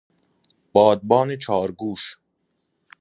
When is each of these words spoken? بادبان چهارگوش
بادبان 0.73 1.35
چهارگوش 1.35 2.17